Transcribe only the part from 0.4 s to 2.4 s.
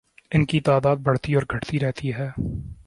کی تعداد بڑھتی اور گھٹتی رہتی ہے